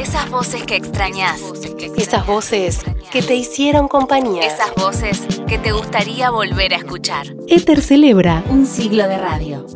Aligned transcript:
Esas 0.00 0.30
voces 0.30 0.62
que 0.62 0.76
extrañas. 0.76 1.42
Esas 1.94 2.26
voces 2.26 2.80
que 3.12 3.20
te 3.20 3.34
hicieron 3.34 3.86
compañía. 3.86 4.46
Esas 4.46 4.74
voces 4.74 5.20
que 5.46 5.58
te 5.58 5.72
gustaría 5.72 6.30
volver 6.30 6.72
a 6.72 6.78
escuchar. 6.78 7.26
Éter 7.48 7.82
celebra 7.82 8.42
Un 8.48 8.64
siglo 8.64 9.06
de 9.06 9.18
radio. 9.18 9.66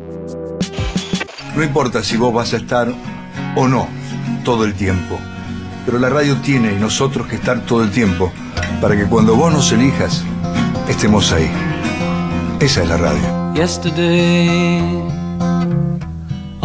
No 1.55 1.63
importa 1.63 2.03
si 2.03 2.17
vos 2.17 2.33
vas 2.33 2.55
a 2.55 2.57
estar 2.57 2.91
o 3.55 3.67
no 3.67 3.87
todo 4.43 4.65
el 4.65 4.73
tiempo, 4.73 5.19
pero 5.85 5.99
la 5.99 6.09
radio 6.09 6.37
tiene 6.37 6.73
y 6.73 6.75
nosotros 6.77 7.27
que 7.27 7.35
estar 7.35 7.63
todo 7.63 7.83
el 7.83 7.91
tiempo 7.91 8.31
para 8.81 8.97
que 8.97 9.05
cuando 9.05 9.35
vos 9.35 9.53
nos 9.53 9.71
elijas, 9.73 10.23
estemos 10.89 11.31
ahí. 11.33 11.51
Esa 12.59 12.81
es 12.81 12.89
la 12.89 12.97
radio. 12.97 13.53
Yesterday, 13.53 15.05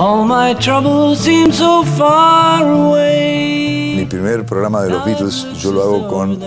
all 0.01 0.25
my 0.25 0.55
troubles 0.55 1.19
seem 1.19 1.53
so 1.53 1.85
far 1.85 2.65
away. 2.65 3.97
Mi 3.99 4.07
primer 4.07 4.47
programa 4.47 4.83
de 4.83 4.91
los 4.91 5.05
Beatles 5.05 5.47
yo 5.63 5.73
lo 5.73 5.83
hago 5.83 6.09
con 6.09 6.39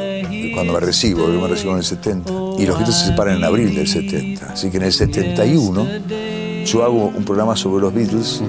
cuando 0.55 0.73
me 0.73 0.79
recibo, 0.79 1.27
yo 1.31 1.39
me 1.39 1.47
recibo 1.47 1.73
en 1.73 1.77
el 1.77 1.83
70 1.83 2.31
y 2.57 2.65
los 2.65 2.77
Beatles 2.77 2.95
se 2.95 3.07
separan 3.07 3.37
en 3.37 3.43
abril 3.43 3.75
del 3.75 3.87
70, 3.87 4.53
así 4.53 4.71
que 4.71 4.77
en 4.77 4.83
el 4.83 4.91
71 4.91 5.87
yo 6.65 6.83
hago 6.83 7.11
un 7.15 7.23
programa 7.25 7.55
sobre 7.55 7.81
los 7.81 7.93
Beatles 7.93 8.43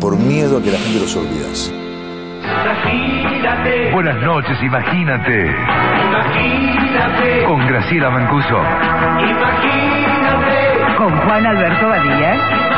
por 0.00 0.16
miedo 0.16 0.58
a 0.58 0.62
que 0.62 0.70
la 0.70 0.78
gente 0.78 1.00
los 1.00 1.14
olvidase. 1.16 1.72
Buenas 3.92 4.22
noches, 4.22 4.56
imagínate. 4.62 5.54
Con 7.46 7.66
Graciela 7.66 8.10
Mancuso. 8.10 8.56
Con 10.96 11.16
Juan 11.18 11.46
Alberto 11.46 11.88
Badía. 11.88 12.69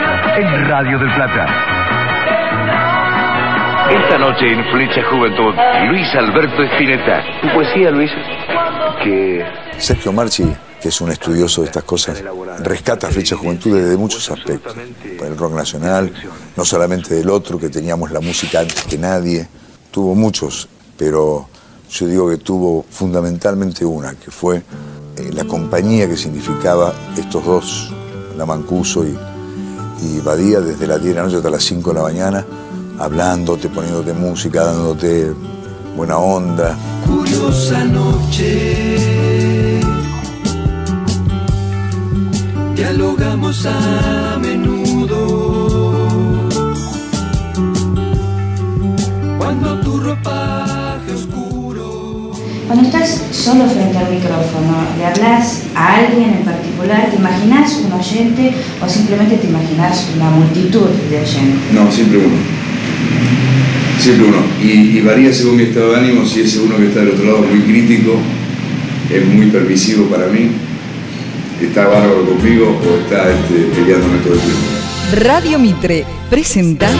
En 0.00 0.68
Radio 0.68 0.96
del 0.98 1.12
Plata. 1.14 1.46
Esta 3.90 4.18
noche 4.18 4.52
en 4.52 4.64
Flecha 4.70 5.02
Juventud, 5.10 5.52
Luis 5.88 6.06
Alberto 6.14 6.62
Espineta. 6.62 7.24
¿Tu 7.42 7.48
poesía, 7.52 7.90
Luis? 7.90 8.10
Que 9.02 9.44
Sergio 9.78 10.12
Marchi, 10.12 10.44
que 10.80 10.88
es 10.90 11.00
un 11.00 11.10
estudioso 11.10 11.62
de 11.62 11.66
estas 11.66 11.82
cosas, 11.82 12.22
rescata 12.62 13.08
Flecha 13.08 13.36
Juventud 13.36 13.76
desde 13.76 13.96
muchos 13.96 14.30
aspectos. 14.30 14.76
El 15.20 15.36
rock 15.36 15.54
nacional, 15.54 16.12
no 16.56 16.64
solamente 16.64 17.14
del 17.14 17.28
otro, 17.30 17.58
que 17.58 17.68
teníamos 17.68 18.12
la 18.12 18.20
música 18.20 18.60
antes 18.60 18.84
que 18.84 18.98
nadie, 18.98 19.48
tuvo 19.90 20.14
muchos, 20.14 20.68
pero 20.96 21.48
yo 21.90 22.06
digo 22.06 22.30
que 22.30 22.36
tuvo 22.36 22.84
fundamentalmente 22.88 23.84
una, 23.84 24.14
que 24.14 24.30
fue 24.30 24.58
eh, 25.16 25.30
la 25.32 25.44
compañía 25.44 26.08
que 26.08 26.16
significaba 26.16 26.92
estos 27.16 27.44
dos, 27.44 27.94
la 28.36 28.46
Mancuso 28.46 29.04
y, 29.04 29.18
y 30.02 30.20
Badía, 30.20 30.60
desde 30.60 30.86
las 30.86 31.00
10 31.00 31.14
de 31.14 31.20
la 31.20 31.22
noche 31.24 31.36
hasta 31.36 31.50
las 31.50 31.62
5 31.64 31.90
de 31.90 31.94
la 31.94 32.02
mañana, 32.02 32.44
hablándote, 32.98 33.68
poniéndote 33.68 34.12
música, 34.12 34.64
dándote 34.64 35.32
buena 35.96 36.18
onda. 36.18 36.76
Curiosa 37.06 37.84
noche. 37.84 39.80
Dialogamos 42.74 43.66
a 43.66 44.38
menudo. 44.40 46.08
Cuando 49.38 49.80
tu 49.80 49.98
oscuro. 49.98 50.67
Cuando 52.68 52.84
estás 52.84 53.22
solo 53.32 53.64
frente 53.66 53.96
al 53.96 54.12
micrófono, 54.12 54.84
le 54.98 55.06
hablas 55.06 55.62
a 55.74 56.00
alguien 56.00 56.34
en 56.34 56.44
particular, 56.44 57.08
¿te 57.10 57.16
imaginas 57.16 57.80
un 57.82 57.90
oyente 57.90 58.52
o 58.84 58.86
simplemente 58.86 59.38
te 59.38 59.46
imaginas 59.46 60.06
una 60.14 60.28
multitud 60.28 60.90
de 61.08 61.16
oyentes? 61.16 61.72
No, 61.72 61.90
siempre 61.90 62.18
uno. 62.18 62.36
Siempre 63.98 64.26
uno. 64.26 64.42
Y, 64.62 64.98
y 64.98 65.00
varía 65.00 65.32
según 65.32 65.56
mi 65.56 65.62
estado 65.62 65.92
de 65.92 66.00
ánimo, 66.00 66.26
si 66.26 66.42
ese 66.42 66.60
uno 66.60 66.76
que 66.76 66.88
está 66.88 67.00
del 67.00 67.12
otro 67.12 67.24
lado 67.24 67.44
es 67.44 67.50
muy 67.50 67.60
crítico, 67.60 68.16
es 69.10 69.24
muy 69.24 69.46
permisivo 69.46 70.04
para 70.08 70.26
mí, 70.26 70.50
está 71.62 71.86
bárbaro 71.86 72.26
conmigo 72.26 72.78
o 72.84 73.00
está 73.02 73.30
este, 73.30 73.64
peleándome 73.74 74.18
todo 74.18 74.34
el 74.34 74.40
tiempo. 74.40 75.24
Radio 75.24 75.58
Mitre 75.58 76.04
presenta 76.28 76.90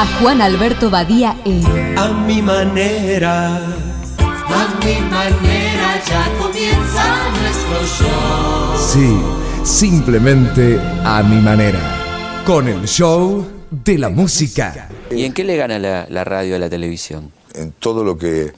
A 0.00 0.06
Juan 0.20 0.40
Alberto 0.40 0.90
Badía 0.90 1.36
en 1.44 1.98
A 1.98 2.12
mi 2.12 2.40
manera. 2.40 3.56
A 3.56 4.78
mi 4.84 4.94
manera 5.10 6.04
ya 6.06 6.38
comienza 6.38 7.30
nuestro 7.32 8.06
show. 8.06 8.78
Sí, 8.78 9.20
simplemente 9.64 10.80
a 11.02 11.20
mi 11.24 11.40
manera. 11.40 12.44
Con 12.46 12.68
el 12.68 12.86
show 12.86 13.44
de 13.72 13.98
la 13.98 14.08
música. 14.08 14.88
¿Y 15.10 15.24
en 15.24 15.32
qué 15.32 15.42
le 15.42 15.56
gana 15.56 15.80
la, 15.80 16.06
la 16.08 16.22
radio 16.22 16.54
a 16.54 16.60
la 16.60 16.70
televisión? 16.70 17.32
En 17.54 17.72
todo 17.72 18.04
lo 18.04 18.16
que 18.16 18.52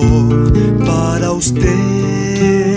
para 0.85 1.33
usted. 1.33 2.72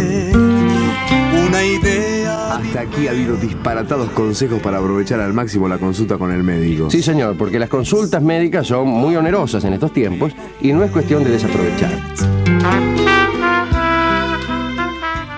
Hasta 2.75 2.89
aquí 2.89 3.07
ha 3.07 3.11
habido 3.11 3.37
disparatados 3.37 4.09
consejos 4.09 4.61
para 4.61 4.79
aprovechar 4.79 5.21
al 5.21 5.31
máximo 5.31 5.69
la 5.69 5.77
consulta 5.77 6.17
con 6.17 6.33
el 6.33 6.43
médico. 6.43 6.89
Sí, 6.91 7.01
señor, 7.01 7.37
porque 7.37 7.57
las 7.57 7.69
consultas 7.69 8.21
médicas 8.21 8.67
son 8.67 8.89
muy 8.89 9.15
onerosas 9.15 9.63
en 9.63 9.71
estos 9.71 9.93
tiempos 9.93 10.33
y 10.59 10.73
no 10.73 10.83
es 10.83 10.91
cuestión 10.91 11.23
de 11.23 11.29
desaprovechar. 11.29 11.91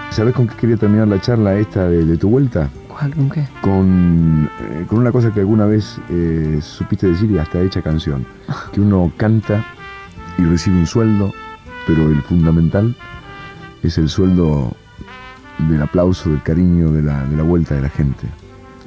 ¿Sabes 0.09 0.33
con 0.33 0.47
qué 0.47 0.55
quería 0.55 0.77
terminar 0.77 1.07
la 1.09 1.21
charla 1.21 1.59
esta 1.59 1.87
de, 1.87 2.05
de 2.05 2.17
tu 2.17 2.27
vuelta? 2.27 2.71
¿Cuál? 2.87 3.13
¿Con 3.13 3.29
qué? 3.29 3.47
Con, 3.61 4.49
eh, 4.59 4.85
con 4.87 4.97
una 4.97 5.11
cosa 5.11 5.31
que 5.31 5.41
alguna 5.41 5.67
vez 5.67 5.99
eh, 6.09 6.57
supiste 6.59 7.05
decir 7.05 7.29
y 7.29 7.37
hasta 7.37 7.61
hecha 7.61 7.83
canción. 7.83 8.25
Que 8.73 8.81
uno 8.81 9.11
canta 9.15 9.63
y 10.39 10.41
recibe 10.43 10.79
un 10.79 10.87
sueldo, 10.87 11.31
pero 11.85 12.09
el 12.09 12.19
fundamental 12.23 12.95
es 13.83 13.99
el 13.99 14.09
sueldo 14.09 14.75
del 15.59 15.81
aplauso, 15.81 16.29
del 16.29 16.41
cariño, 16.43 16.91
de 16.91 17.01
la, 17.01 17.25
de 17.25 17.37
la 17.37 17.43
vuelta 17.43 17.75
de 17.75 17.81
la 17.81 17.89
gente. 17.89 18.27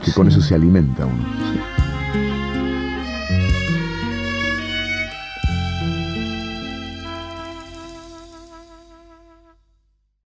Que 0.05 0.13
con 0.13 0.29
eso 0.29 0.41
se 0.41 0.55
alimenta 0.55 1.05
uno. 1.05 1.80